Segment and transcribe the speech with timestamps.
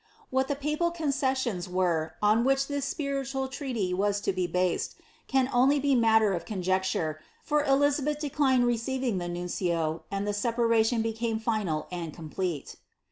[0.31, 4.95] What the papal concessions were, on which this spiritual treaty waa to ba boao],
[5.27, 11.03] can only be matter of conjecture, for Elizabeth declined receiving the nuncio, and the separation
[11.03, 12.77] became final and complete.